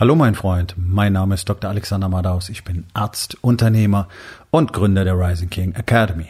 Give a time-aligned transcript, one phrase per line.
[0.00, 1.68] Hallo mein Freund, mein Name ist Dr.
[1.68, 4.08] Alexander Madaus, ich bin Arzt, Unternehmer
[4.50, 6.28] und Gründer der Rising King Academy.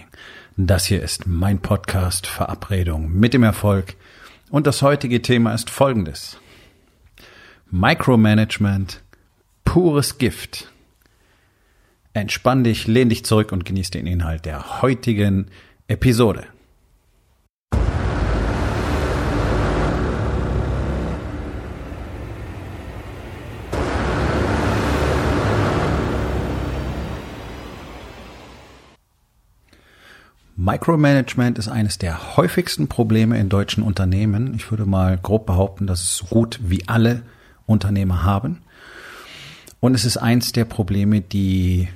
[0.57, 3.94] Das hier ist mein Podcast Verabredung mit dem Erfolg
[4.50, 6.36] und das heutige Thema ist folgendes.
[7.70, 9.02] Micromanagement,
[9.64, 10.73] pures Gift.
[12.12, 15.46] Entspann dich, lehn dich zurück und genieß den Inhalt der heutigen
[15.87, 16.45] Episode.
[30.70, 34.55] Micromanagement ist eines der häufigsten Probleme in deutschen Unternehmen.
[34.55, 37.23] Ich würde mal grob behaupten, dass es so gut wie alle
[37.66, 38.62] Unternehmer haben.
[39.80, 41.88] Und es ist eines der Probleme, die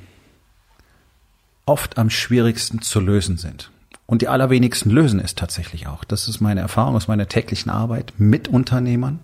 [1.66, 3.70] oft am schwierigsten zu lösen sind.
[4.06, 6.02] Und die allerwenigsten lösen es tatsächlich auch.
[6.02, 9.20] Das ist meine Erfahrung aus meiner täglichen Arbeit mit Unternehmern,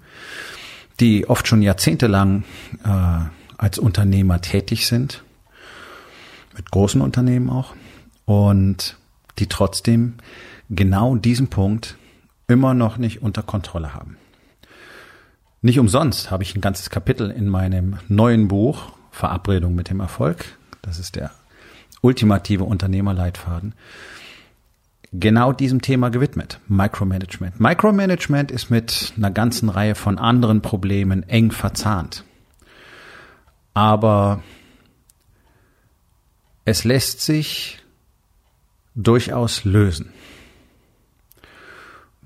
[1.01, 2.45] die oft schon jahrzehntelang
[2.85, 5.25] äh, als Unternehmer tätig sind,
[6.57, 7.75] mit großen Unternehmen auch.
[8.27, 8.97] Und
[9.41, 10.15] die trotzdem
[10.69, 11.97] genau diesen Punkt
[12.47, 14.17] immer noch nicht unter Kontrolle haben.
[15.63, 20.57] Nicht umsonst habe ich ein ganzes Kapitel in meinem neuen Buch Verabredung mit dem Erfolg,
[20.83, 21.33] das ist der
[22.01, 23.75] ultimative Unternehmerleitfaden,
[25.13, 26.61] genau diesem Thema gewidmet.
[26.69, 27.61] Micromanagement.
[27.61, 32.25] Micromanagement ist mit einer ganzen Reihe von anderen Problemen eng verzahnt.
[33.75, 34.43] Aber
[36.65, 37.83] es lässt sich
[38.95, 40.11] durchaus lösen.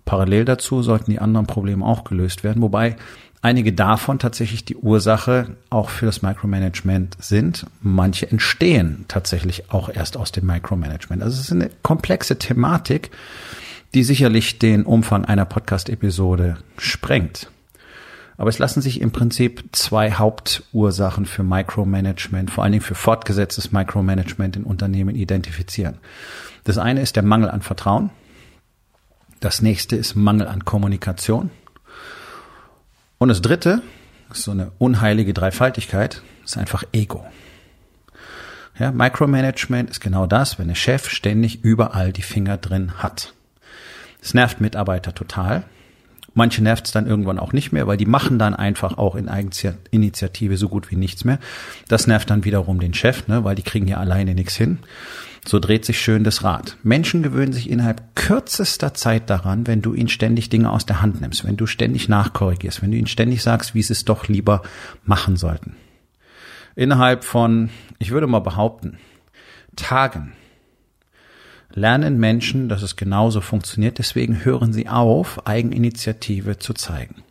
[0.05, 2.97] Parallel dazu sollten die anderen Probleme auch gelöst werden, wobei
[3.41, 7.67] einige davon tatsächlich die Ursache auch für das Micromanagement sind.
[7.81, 11.23] Manche entstehen tatsächlich auch erst aus dem Micromanagement.
[11.23, 13.11] Also es ist eine komplexe Thematik,
[13.95, 17.51] die sicherlich den Umfang einer Podcast-Episode sprengt.
[18.37, 23.71] Aber es lassen sich im Prinzip zwei Hauptursachen für Micromanagement, vor allen Dingen für fortgesetztes
[23.71, 25.99] Micromanagement in Unternehmen identifizieren.
[26.65, 28.11] Das eine ist der Mangel an Vertrauen.
[29.41, 31.51] Das nächste ist Mangel an Kommunikation.
[33.19, 33.83] Und das dritte
[34.31, 37.25] ist so eine unheilige Dreifaltigkeit, ist einfach Ego.
[38.79, 43.35] Ja, Micromanagement ist genau das, wenn der Chef ständig überall die Finger drin hat.
[44.21, 45.65] Es nervt Mitarbeiter total.
[46.33, 49.29] Manche nervt es dann irgendwann auch nicht mehr, weil die machen dann einfach auch in
[49.29, 51.39] Eigeninitiative so gut wie nichts mehr.
[51.87, 54.79] Das nervt dann wiederum den Chef, ne, weil die kriegen ja alleine nichts hin.
[55.47, 56.79] So dreht sich schön das Rad.
[56.83, 61.21] Menschen gewöhnen sich innerhalb kürzester Zeit daran, wenn du ihnen ständig Dinge aus der Hand
[61.21, 64.63] nimmst, wenn du ständig nachkorrigierst, wenn du ihnen ständig sagst, wie sie es doch lieber
[65.05, 65.77] machen sollten.
[66.77, 68.99] Innerhalb von, ich würde mal behaupten,
[69.77, 70.33] Tagen
[71.71, 73.99] lernen Menschen, dass es genauso funktioniert.
[73.99, 77.23] Deswegen hören sie auf, Eigeninitiative zu zeigen.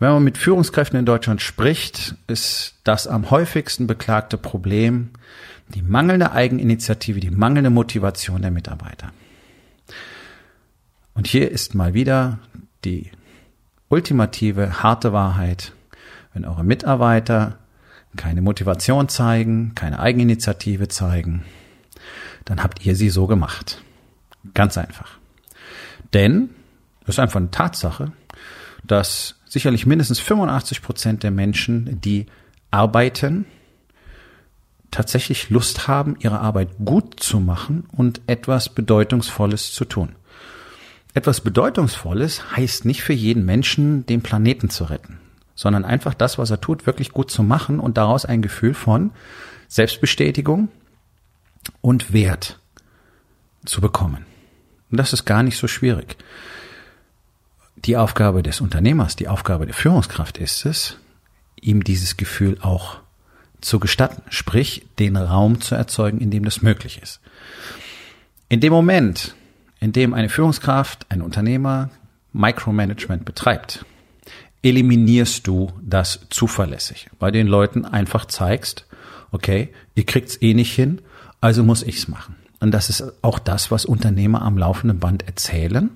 [0.00, 5.10] Wenn man mit Führungskräften in Deutschland spricht, ist das am häufigsten beklagte Problem
[5.74, 9.12] die mangelnde Eigeninitiative, die mangelnde Motivation der Mitarbeiter.
[11.12, 12.38] Und hier ist mal wieder
[12.82, 13.10] die
[13.90, 15.72] ultimative harte Wahrheit.
[16.32, 17.58] Wenn eure Mitarbeiter
[18.16, 21.44] keine Motivation zeigen, keine Eigeninitiative zeigen,
[22.46, 23.82] dann habt ihr sie so gemacht.
[24.54, 25.18] Ganz einfach.
[26.14, 26.48] Denn
[27.02, 28.12] es ist einfach eine Tatsache,
[28.82, 32.26] dass sicherlich mindestens 85 Prozent der Menschen, die
[32.70, 33.44] arbeiten,
[34.90, 40.14] tatsächlich Lust haben, ihre Arbeit gut zu machen und etwas Bedeutungsvolles zu tun.
[41.14, 45.18] Etwas Bedeutungsvolles heißt nicht für jeden Menschen, den Planeten zu retten,
[45.56, 49.10] sondern einfach das, was er tut, wirklich gut zu machen und daraus ein Gefühl von
[49.66, 50.68] Selbstbestätigung
[51.80, 52.60] und Wert
[53.64, 54.24] zu bekommen.
[54.90, 56.16] Und das ist gar nicht so schwierig.
[57.84, 60.98] Die Aufgabe des Unternehmers, die Aufgabe der Führungskraft ist es,
[61.60, 62.98] ihm dieses Gefühl auch
[63.60, 67.20] zu gestatten, sprich den Raum zu erzeugen, in dem das möglich ist.
[68.48, 69.34] In dem Moment,
[69.80, 71.90] in dem eine Führungskraft, ein Unternehmer
[72.32, 73.84] Micromanagement betreibt,
[74.62, 78.86] eliminierst du das zuverlässig, bei den Leuten einfach zeigst,
[79.32, 81.00] okay, ihr kriegt's eh nicht hin,
[81.40, 82.36] also muss ich's machen.
[82.60, 85.90] Und das ist auch das, was Unternehmer am laufenden Band erzählen.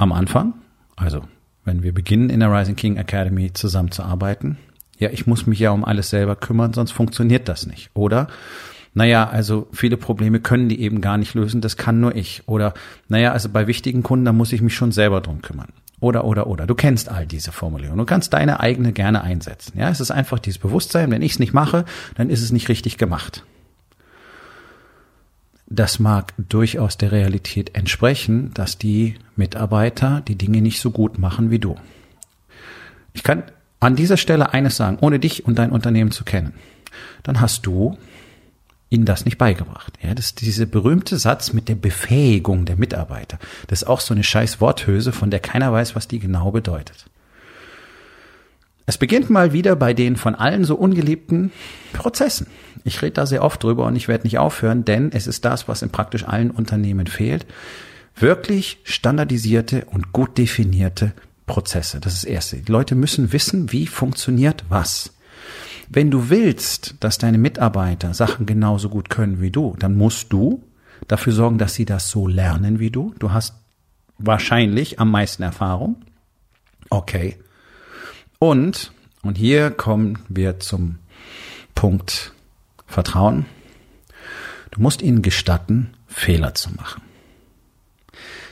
[0.00, 0.54] Am Anfang,
[0.96, 1.24] also
[1.66, 4.56] wenn wir beginnen in der Rising King Academy zusammenzuarbeiten,
[4.98, 7.90] ja, ich muss mich ja um alles selber kümmern, sonst funktioniert das nicht.
[7.92, 8.28] Oder,
[8.94, 12.44] naja, also viele Probleme können die eben gar nicht lösen, das kann nur ich.
[12.46, 12.72] Oder,
[13.08, 15.68] naja, also bei wichtigen Kunden, da muss ich mich schon selber drum kümmern.
[16.00, 16.66] Oder, oder, oder.
[16.66, 17.98] Du kennst all diese Formulierungen.
[17.98, 19.78] Du kannst deine eigene gerne einsetzen.
[19.78, 22.70] Ja, es ist einfach dieses Bewusstsein, wenn ich es nicht mache, dann ist es nicht
[22.70, 23.44] richtig gemacht.
[25.70, 31.52] Das mag durchaus der Realität entsprechen, dass die Mitarbeiter die Dinge nicht so gut machen
[31.52, 31.76] wie du.
[33.14, 33.44] Ich kann
[33.78, 36.52] an dieser Stelle eines sagen, ohne dich und dein Unternehmen zu kennen,
[37.22, 37.96] dann hast du
[38.90, 39.96] ihnen das nicht beigebracht.
[40.02, 43.38] Ja, das ist diese berühmte Satz mit der Befähigung der Mitarbeiter.
[43.68, 47.06] Das ist auch so eine scheiß Worthülse, von der keiner weiß, was die genau bedeutet.
[48.86, 51.52] Es beginnt mal wieder bei den von allen so ungeliebten
[51.92, 52.46] Prozessen.
[52.84, 55.68] Ich rede da sehr oft drüber und ich werde nicht aufhören, denn es ist das,
[55.68, 57.46] was in praktisch allen Unternehmen fehlt.
[58.16, 61.12] Wirklich standardisierte und gut definierte
[61.46, 62.00] Prozesse.
[62.00, 62.56] Das ist das Erste.
[62.58, 65.12] Die Leute müssen wissen, wie funktioniert was.
[65.88, 70.62] Wenn du willst, dass deine Mitarbeiter Sachen genauso gut können wie du, dann musst du
[71.08, 73.14] dafür sorgen, dass sie das so lernen wie du.
[73.18, 73.54] Du hast
[74.18, 75.96] wahrscheinlich am meisten Erfahrung.
[76.88, 77.36] Okay.
[78.40, 80.98] Und, und hier kommen wir zum
[81.74, 82.32] Punkt
[82.86, 83.44] Vertrauen.
[84.70, 87.02] Du musst ihnen gestatten, Fehler zu machen.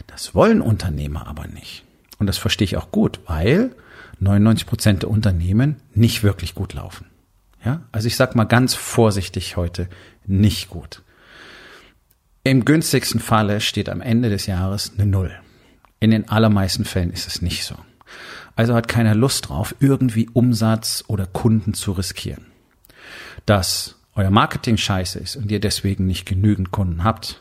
[0.07, 1.85] Das wollen Unternehmer aber nicht.
[2.19, 3.75] Und das verstehe ich auch gut, weil
[4.21, 7.07] 99 Prozent der Unternehmen nicht wirklich gut laufen.
[7.65, 9.89] Ja, also ich sag mal ganz vorsichtig heute
[10.27, 11.03] nicht gut.
[12.45, 15.33] Im günstigsten Falle steht am Ende des Jahres eine Null.
[15.99, 17.75] In den allermeisten Fällen ist es nicht so.
[18.59, 22.47] Also hat keiner Lust drauf, irgendwie Umsatz oder Kunden zu riskieren.
[23.47, 27.41] Dass euer Marketing scheiße ist und ihr deswegen nicht genügend Kunden habt,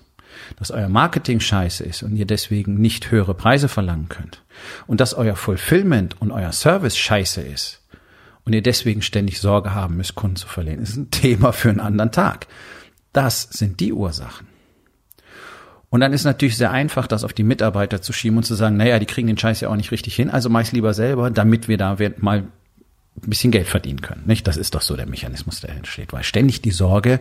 [0.58, 4.44] dass euer Marketing scheiße ist und ihr deswegen nicht höhere Preise verlangen könnt
[4.86, 7.82] und dass euer Fulfillment und euer Service scheiße ist
[8.46, 11.80] und ihr deswegen ständig Sorge haben müsst, Kunden zu verlieren, ist ein Thema für einen
[11.80, 12.46] anderen Tag.
[13.12, 14.46] Das sind die Ursachen.
[15.90, 18.78] Und dann ist natürlich sehr einfach, das auf die Mitarbeiter zu schieben und zu sagen,
[18.78, 21.68] naja, die kriegen den Scheiß ja auch nicht richtig hin, also meist lieber selber, damit
[21.68, 24.24] wir da mal ein bisschen Geld verdienen können.
[24.26, 24.48] Nicht?
[24.48, 27.20] Das ist doch so der Mechanismus, der entsteht, weil ständig die Sorge,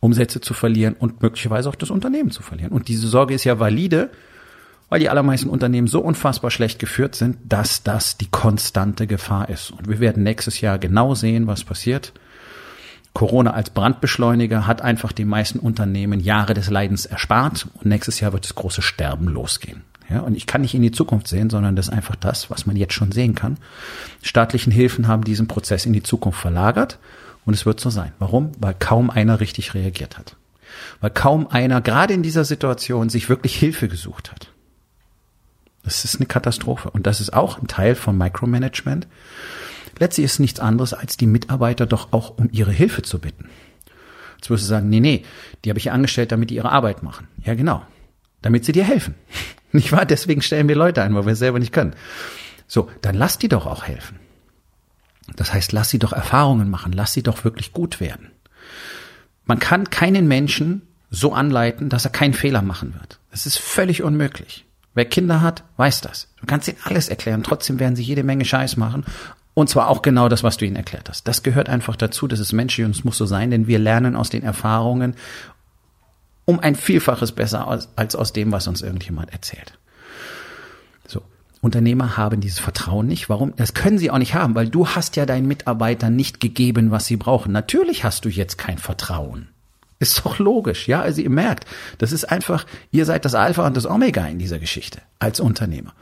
[0.00, 2.72] Umsätze zu verlieren und möglicherweise auch das Unternehmen zu verlieren.
[2.72, 4.10] Und diese Sorge ist ja valide,
[4.88, 9.72] weil die allermeisten Unternehmen so unfassbar schlecht geführt sind, dass das die konstante Gefahr ist.
[9.72, 12.12] Und wir werden nächstes Jahr genau sehen, was passiert.
[13.16, 18.34] Corona als Brandbeschleuniger hat einfach den meisten Unternehmen Jahre des Leidens erspart und nächstes Jahr
[18.34, 19.84] wird das große Sterben losgehen.
[20.10, 22.66] Ja, und ich kann nicht in die Zukunft sehen, sondern das ist einfach das, was
[22.66, 23.56] man jetzt schon sehen kann.
[24.20, 26.98] Staatlichen Hilfen haben diesen Prozess in die Zukunft verlagert
[27.46, 28.12] und es wird so sein.
[28.18, 28.52] Warum?
[28.58, 30.36] Weil kaum einer richtig reagiert hat.
[31.00, 34.52] Weil kaum einer, gerade in dieser Situation, sich wirklich Hilfe gesucht hat.
[35.84, 36.90] Das ist eine Katastrophe.
[36.90, 39.06] Und das ist auch ein Teil von Micromanagement.
[39.98, 43.48] Letztlich ist nichts anderes, als die Mitarbeiter doch auch um ihre Hilfe zu bitten.
[44.36, 45.24] Jetzt wirst du sagen, nee, nee,
[45.64, 47.28] die habe ich angestellt, damit die ihre Arbeit machen.
[47.44, 47.82] Ja, genau.
[48.42, 49.14] Damit sie dir helfen.
[49.72, 50.06] Nicht wahr?
[50.06, 51.94] Deswegen stellen wir Leute ein, weil wir selber nicht können.
[52.66, 54.18] So, dann lass die doch auch helfen.
[55.34, 58.30] Das heißt, lass sie doch Erfahrungen machen, lass sie doch wirklich gut werden.
[59.44, 63.18] Man kann keinen Menschen so anleiten, dass er keinen Fehler machen wird.
[63.30, 64.64] Das ist völlig unmöglich.
[64.94, 66.28] Wer Kinder hat, weiß das.
[66.40, 69.04] Du kannst ihnen alles erklären, trotzdem werden sie jede Menge Scheiß machen.
[69.58, 71.26] Und zwar auch genau das, was du ihnen erklärt hast.
[71.26, 74.14] Das gehört einfach dazu, das ist menschlich und es muss so sein, denn wir lernen
[74.14, 75.14] aus den Erfahrungen
[76.44, 77.66] um ein Vielfaches besser
[77.96, 79.78] als aus dem, was uns irgendjemand erzählt.
[81.06, 81.22] So.
[81.62, 83.30] Unternehmer haben dieses Vertrauen nicht.
[83.30, 83.56] Warum?
[83.56, 87.06] Das können sie auch nicht haben, weil du hast ja deinen Mitarbeitern nicht gegeben, was
[87.06, 87.50] sie brauchen.
[87.50, 89.48] Natürlich hast du jetzt kein Vertrauen.
[89.98, 91.00] Ist doch logisch, ja?
[91.00, 91.64] Also ihr merkt,
[91.96, 95.94] das ist einfach, ihr seid das Alpha und das Omega in dieser Geschichte als Unternehmer.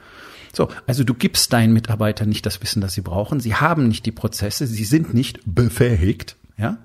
[0.55, 3.39] So, also du gibst deinen Mitarbeitern nicht das Wissen, das sie brauchen.
[3.39, 6.77] Sie haben nicht die Prozesse, sie sind nicht befähigt, ja?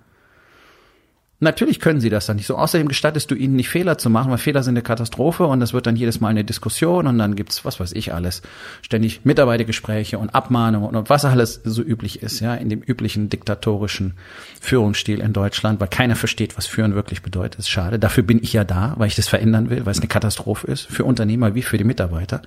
[1.42, 2.56] Natürlich können sie das dann nicht so.
[2.58, 5.72] Außerdem gestattest du ihnen nicht Fehler zu machen, weil Fehler sind eine Katastrophe und das
[5.72, 8.42] wird dann jedes Mal eine Diskussion und dann gibt's was weiß ich alles,
[8.82, 14.18] ständig Mitarbeitergespräche und Abmahnungen und was alles so üblich ist, ja, in dem üblichen diktatorischen
[14.60, 17.58] Führungsstil in Deutschland, weil keiner versteht, was Führen wirklich bedeutet.
[17.58, 17.98] Ist schade.
[17.98, 20.82] Dafür bin ich ja da, weil ich das verändern will, weil es eine Katastrophe ist
[20.92, 22.42] für Unternehmer wie für die Mitarbeiter.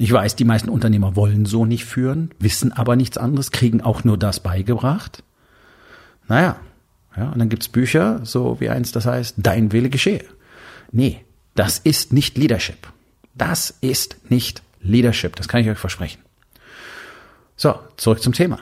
[0.00, 4.04] Ich weiß, die meisten Unternehmer wollen so nicht führen, wissen aber nichts anderes, kriegen auch
[4.04, 5.24] nur das beigebracht.
[6.28, 6.56] Naja,
[7.16, 10.24] ja, und dann gibt's Bücher, so wie eins, das heißt, dein Wille geschehe.
[10.92, 11.24] Nee,
[11.56, 12.86] das ist nicht Leadership.
[13.34, 16.22] Das ist nicht Leadership, das kann ich euch versprechen.
[17.56, 18.60] So, zurück zum Thema.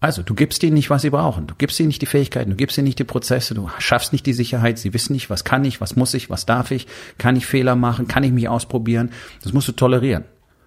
[0.00, 1.46] Also, du gibst ihnen nicht, was sie brauchen.
[1.46, 4.26] Du gibst ihnen nicht die Fähigkeiten, du gibst ihnen nicht die Prozesse, du schaffst nicht
[4.26, 7.34] die Sicherheit, sie wissen nicht, was kann ich, was muss ich, was darf ich, kann
[7.34, 9.10] ich Fehler machen, kann ich mich ausprobieren.
[9.42, 10.24] Das musst du tolerieren.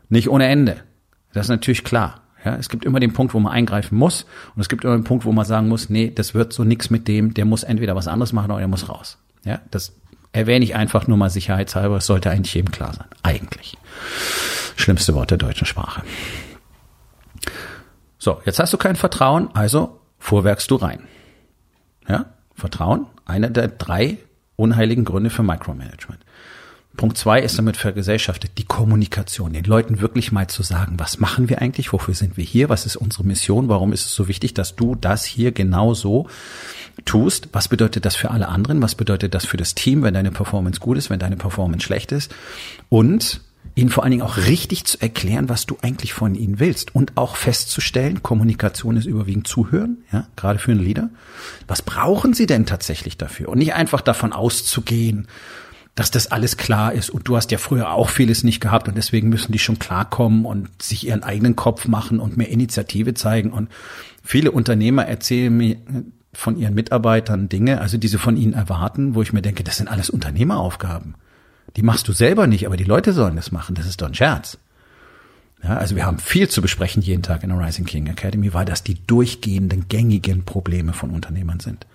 [0.09, 0.77] Nicht ohne Ende.
[1.33, 2.21] Das ist natürlich klar.
[2.43, 4.25] Ja, es gibt immer den Punkt, wo man eingreifen muss
[4.55, 6.89] und es gibt immer den Punkt, wo man sagen muss, nee, das wird so nix
[6.89, 9.17] mit dem, der muss entweder was anderes machen oder er muss raus.
[9.43, 9.93] Ja, das
[10.31, 13.07] erwähne ich einfach nur mal sicherheitshalber, es sollte eigentlich jedem klar sein.
[13.23, 13.77] Eigentlich.
[14.77, 16.01] Schlimmste Wort der deutschen Sprache.
[18.17, 21.03] So, jetzt hast du kein Vertrauen, also vorwerkst du rein.
[22.07, 24.17] Ja, Vertrauen, einer der drei
[24.55, 26.19] unheiligen Gründe für Micromanagement.
[26.97, 31.47] Punkt zwei ist damit vergesellschaftet die Kommunikation, den Leuten wirklich mal zu sagen, was machen
[31.47, 34.53] wir eigentlich, wofür sind wir hier, was ist unsere Mission, warum ist es so wichtig,
[34.53, 36.27] dass du das hier genau so
[37.05, 40.31] tust, was bedeutet das für alle anderen, was bedeutet das für das Team, wenn deine
[40.31, 42.33] Performance gut ist, wenn deine Performance schlecht ist
[42.89, 43.41] und
[43.75, 47.15] ihnen vor allen Dingen auch richtig zu erklären, was du eigentlich von ihnen willst und
[47.15, 51.09] auch festzustellen, Kommunikation ist überwiegend Zuhören, ja, gerade für einen Leader.
[51.67, 53.49] Was brauchen sie denn tatsächlich dafür?
[53.49, 55.27] Und nicht einfach davon auszugehen,
[55.99, 58.97] dass das alles klar ist und du hast ja früher auch vieles nicht gehabt und
[58.97, 63.51] deswegen müssen die schon klarkommen und sich ihren eigenen Kopf machen und mehr Initiative zeigen
[63.51, 63.69] und
[64.23, 65.77] viele Unternehmer erzählen mir
[66.33, 69.89] von ihren Mitarbeitern Dinge, also diese von ihnen erwarten, wo ich mir denke, das sind
[69.89, 71.15] alles Unternehmeraufgaben.
[71.75, 73.75] Die machst du selber nicht, aber die Leute sollen das machen.
[73.75, 74.57] Das ist doch ein Scherz.
[75.63, 78.65] Ja, also wir haben viel zu besprechen jeden Tag in der Rising King Academy, weil
[78.65, 81.85] das die durchgehenden, gängigen Probleme von Unternehmern sind.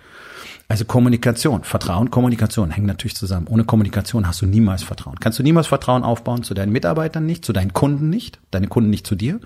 [0.67, 3.47] Also Kommunikation, Vertrauen, Kommunikation hängen natürlich zusammen.
[3.47, 5.19] Ohne Kommunikation hast du niemals Vertrauen.
[5.19, 8.89] Kannst du niemals Vertrauen aufbauen zu deinen Mitarbeitern nicht, zu deinen Kunden nicht, deine Kunden
[8.89, 9.39] nicht zu dir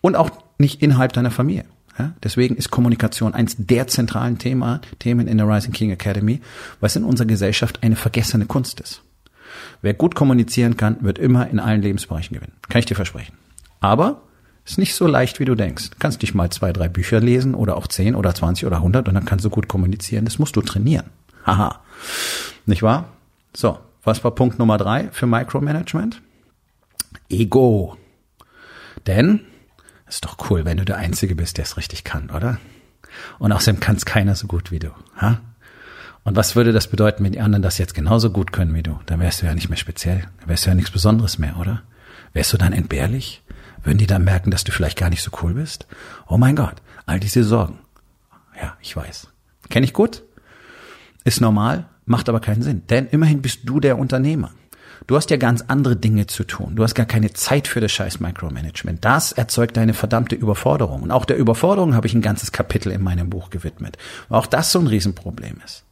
[0.00, 1.64] und auch nicht innerhalb deiner Familie.
[1.98, 6.40] Ja, deswegen ist Kommunikation eins der zentralen Thema, Themen in der Rising King Academy,
[6.80, 9.02] was in unserer Gesellschaft eine vergessene Kunst ist.
[9.80, 12.54] Wer gut kommunizieren kann, wird immer in allen Lebensbereichen gewinnen.
[12.68, 13.34] Kann ich dir versprechen.
[13.80, 14.22] Aber
[14.64, 15.90] ist nicht so leicht, wie du denkst.
[15.90, 19.08] Du kannst dich mal zwei, drei Bücher lesen oder auch zehn oder zwanzig oder hundert
[19.08, 20.24] und dann kannst du gut kommunizieren.
[20.24, 21.10] Das musst du trainieren.
[21.44, 21.80] Haha.
[22.66, 23.08] Nicht wahr?
[23.54, 26.22] So, was war Punkt Nummer drei für Micromanagement?
[27.28, 27.96] Ego.
[29.06, 29.40] Denn
[30.08, 32.58] ist doch cool, wenn du der Einzige bist, der es richtig kann, oder?
[33.38, 34.88] Und außerdem kann es keiner so gut wie du.
[35.20, 35.40] Ha?
[36.24, 38.98] Und was würde das bedeuten, wenn die anderen das jetzt genauso gut können wie du?
[39.06, 40.24] Dann wärst du ja nicht mehr speziell.
[40.40, 41.82] Dann wärst du ja nichts Besonderes mehr, oder?
[42.32, 43.42] Wärst du dann entbehrlich?
[43.84, 45.86] Würden die dann merken, dass du vielleicht gar nicht so cool bist?
[46.26, 46.76] Oh mein Gott,
[47.06, 47.78] all diese Sorgen.
[48.60, 49.28] Ja, ich weiß.
[49.68, 50.22] Kenne ich gut?
[51.24, 52.86] Ist normal, macht aber keinen Sinn.
[52.88, 54.50] Denn immerhin bist du der Unternehmer.
[55.06, 56.76] Du hast ja ganz andere Dinge zu tun.
[56.76, 59.04] Du hast gar keine Zeit für das scheiß Micromanagement.
[59.04, 61.02] Das erzeugt eine verdammte Überforderung.
[61.02, 63.98] Und auch der Überforderung habe ich ein ganzes Kapitel in meinem Buch gewidmet.
[64.28, 65.84] Weil auch das so ein Riesenproblem ist.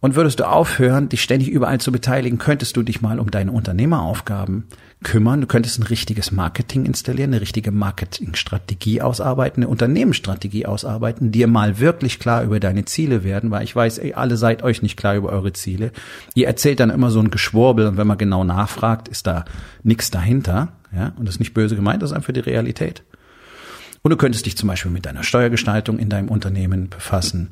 [0.00, 3.50] Und würdest du aufhören, dich ständig überall zu beteiligen, könntest du dich mal um deine
[3.50, 4.68] Unternehmeraufgaben
[5.02, 5.40] kümmern.
[5.40, 11.80] Du könntest ein richtiges Marketing installieren, eine richtige Marketingstrategie ausarbeiten, eine Unternehmensstrategie ausarbeiten, dir mal
[11.80, 15.16] wirklich klar über deine Ziele werden, weil ich weiß, ey, alle seid euch nicht klar
[15.16, 15.90] über eure Ziele.
[16.34, 19.44] Ihr erzählt dann immer so ein Geschwurbel und wenn man genau nachfragt, ist da
[19.82, 20.74] nichts dahinter.
[20.94, 23.02] Ja, und das ist nicht böse gemeint, das ist einfach die Realität.
[24.08, 27.50] Und du könntest dich zum Beispiel mit deiner Steuergestaltung in deinem Unternehmen befassen.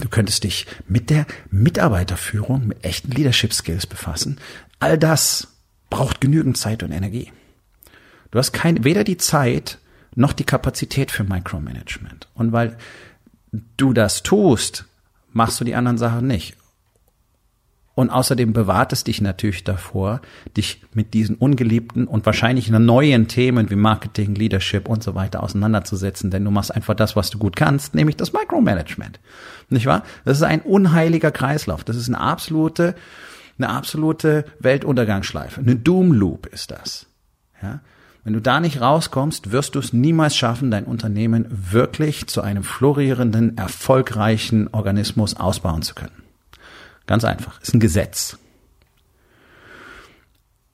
[0.00, 4.40] Du könntest dich mit der Mitarbeiterführung, mit echten Leadership Skills befassen.
[4.80, 5.46] All das
[5.88, 7.30] braucht genügend Zeit und Energie.
[8.32, 9.78] Du hast kein, weder die Zeit
[10.16, 12.26] noch die Kapazität für Micromanagement.
[12.34, 12.76] Und weil
[13.76, 14.86] du das tust,
[15.30, 16.56] machst du die anderen Sachen nicht.
[17.94, 20.22] Und außerdem bewahrt es dich natürlich davor,
[20.56, 26.30] dich mit diesen ungeliebten und wahrscheinlich neuen Themen wie Marketing, Leadership und so weiter auseinanderzusetzen,
[26.30, 29.20] denn du machst einfach das, was du gut kannst, nämlich das Micromanagement.
[29.68, 30.04] Nicht wahr?
[30.24, 31.84] Das ist ein unheiliger Kreislauf.
[31.84, 32.94] Das ist eine absolute,
[33.58, 35.60] eine absolute Weltuntergangsschleife.
[35.60, 37.06] Eine Doom Loop ist das.
[37.62, 37.80] Ja?
[38.24, 42.62] Wenn du da nicht rauskommst, wirst du es niemals schaffen, dein Unternehmen wirklich zu einem
[42.62, 46.21] florierenden, erfolgreichen Organismus ausbauen zu können.
[47.06, 47.60] Ganz einfach.
[47.60, 48.38] Ist ein Gesetz.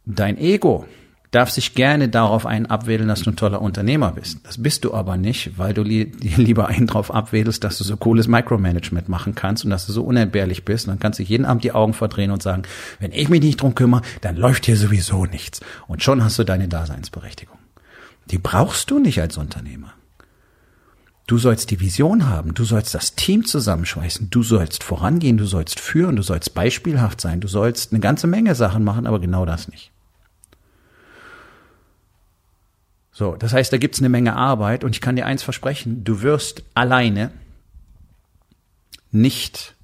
[0.05, 0.87] Dein Ego
[1.31, 4.39] darf sich gerne darauf einen abwählen, dass du ein toller Unternehmer bist.
[4.45, 6.05] Das bist du aber nicht, weil du li
[6.37, 10.03] lieber einen drauf abwählst, dass du so cooles Micromanagement machen kannst und dass du so
[10.05, 10.87] unentbehrlich bist.
[10.87, 12.63] Und dann kannst du jeden Abend die Augen verdrehen und sagen,
[13.01, 15.61] wenn ich mich nicht drum kümmere, dann läuft hier sowieso nichts.
[15.87, 17.59] Und schon hast du deine Daseinsberechtigung.
[18.31, 19.93] Die brauchst du nicht als Unternehmer.
[21.29, 25.79] Du sollst die Vision haben, du sollst das Team zusammenschweißen, du sollst vorangehen, du sollst
[25.79, 29.69] führen, du sollst beispielhaft sein, du sollst eine ganze Menge Sachen machen, aber genau das
[29.69, 29.93] nicht.
[33.13, 36.23] So, das heißt, da gibt's eine Menge Arbeit und ich kann dir eins versprechen, du
[36.23, 37.31] wirst alleine
[39.11, 39.75] nicht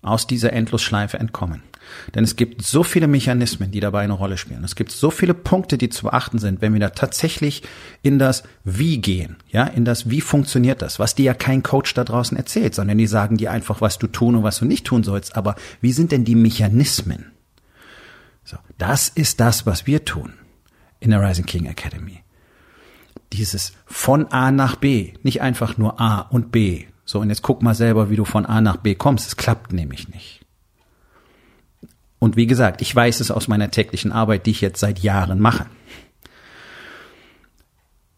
[0.00, 1.64] aus dieser Endlosschleife entkommen.
[2.14, 4.64] Denn es gibt so viele Mechanismen, die dabei eine Rolle spielen.
[4.64, 7.62] Es gibt so viele Punkte, die zu beachten sind, wenn wir da tatsächlich
[8.02, 11.94] in das Wie gehen, ja, in das Wie funktioniert das, was dir ja kein Coach
[11.94, 14.86] da draußen erzählt, sondern die sagen dir einfach, was du tun und was du nicht
[14.86, 15.36] tun sollst.
[15.36, 17.32] Aber wie sind denn die Mechanismen?
[18.44, 20.34] So, das ist das, was wir tun
[21.00, 22.22] in der Rising King Academy.
[23.32, 26.84] Dieses von A nach B, nicht einfach nur A und B.
[27.04, 29.26] So, und jetzt guck mal selber, wie du von A nach B kommst.
[29.26, 30.43] Es klappt nämlich nicht.
[32.24, 35.40] Und wie gesagt, ich weiß es aus meiner täglichen Arbeit, die ich jetzt seit Jahren
[35.40, 35.66] mache.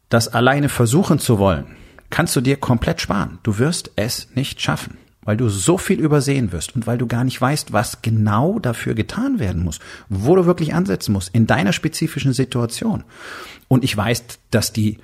[0.08, 1.66] Das alleine versuchen zu wollen,
[2.08, 3.40] kannst du dir komplett sparen.
[3.42, 4.98] Du wirst es nicht schaffen.
[5.22, 8.94] weil du so viel übersehen wirst und weil du gar nicht weißt, was genau dafür
[8.94, 13.02] getan werden muss, wo du wirklich ansetzen musst in deiner spezifischen Situation.
[13.66, 14.22] Und ich weiß,
[14.52, 14.98] dass die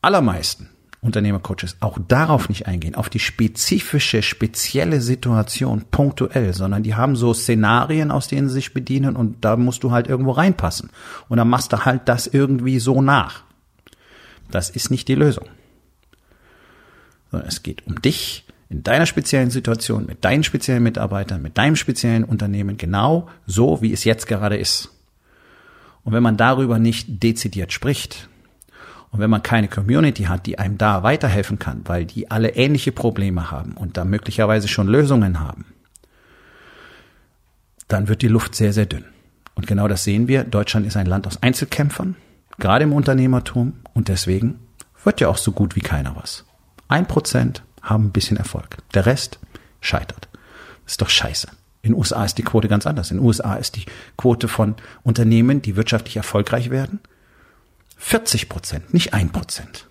[0.00, 0.70] allermeisten
[1.02, 7.34] Unternehmercoaches auch darauf nicht eingehen, auf die spezifische, spezielle Situation punktuell, sondern die haben so
[7.34, 10.90] Szenarien, aus denen sie sich bedienen und da musst du halt irgendwo reinpassen.
[11.28, 13.42] Und dann machst du halt das irgendwie so nach.
[14.52, 15.48] Das ist nicht die Lösung.
[17.32, 21.74] Sondern es geht um dich in deiner speziellen Situation, mit deinen speziellen Mitarbeitern, mit deinem
[21.74, 24.90] speziellen Unternehmen, genau so, wie es jetzt gerade ist.
[26.04, 28.28] Und wenn man darüber nicht dezidiert spricht,
[29.12, 32.92] und wenn man keine Community hat, die einem da weiterhelfen kann, weil die alle ähnliche
[32.92, 35.66] Probleme haben und da möglicherweise schon Lösungen haben,
[37.88, 39.04] dann wird die Luft sehr, sehr dünn.
[39.54, 40.44] Und genau das sehen wir.
[40.44, 42.16] Deutschland ist ein Land aus Einzelkämpfern,
[42.58, 43.74] gerade im Unternehmertum.
[43.92, 44.60] Und deswegen
[45.04, 46.46] wird ja auch so gut wie keiner was.
[46.88, 48.78] Ein Prozent haben ein bisschen Erfolg.
[48.94, 49.38] Der Rest
[49.82, 50.30] scheitert.
[50.86, 51.48] Ist doch scheiße.
[51.82, 53.10] In den USA ist die Quote ganz anders.
[53.10, 53.84] In den USA ist die
[54.16, 57.00] Quote von Unternehmen, die wirtschaftlich erfolgreich werden,
[58.02, 59.86] 40 Prozent, nicht ein Prozent.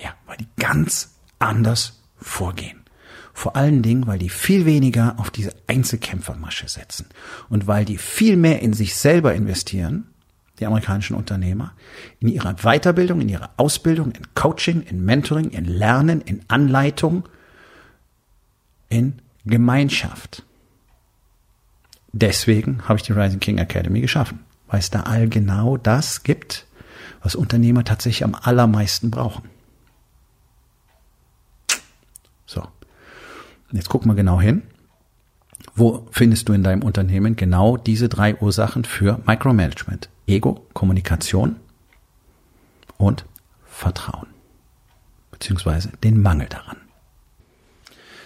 [0.00, 2.84] Ja, weil die ganz anders vorgehen.
[3.32, 7.06] Vor allen Dingen, weil die viel weniger auf diese Einzelkämpfermasche setzen
[7.48, 10.06] und weil die viel mehr in sich selber investieren,
[10.60, 11.72] die amerikanischen Unternehmer,
[12.20, 17.26] in ihrer Weiterbildung, in ihrer Ausbildung, in Coaching, in Mentoring, in Lernen, in Anleitung,
[18.90, 20.44] in Gemeinschaft.
[22.12, 26.66] Deswegen habe ich die Rising King Academy geschaffen weil es da all genau das gibt,
[27.22, 29.48] was Unternehmer tatsächlich am allermeisten brauchen.
[32.44, 32.66] So.
[33.70, 34.62] Jetzt guck mal genau hin.
[35.76, 40.08] Wo findest du in deinem Unternehmen genau diese drei Ursachen für Micromanagement?
[40.26, 41.54] Ego, Kommunikation
[42.98, 43.26] und
[43.66, 44.26] Vertrauen.
[45.30, 46.78] Beziehungsweise den Mangel daran.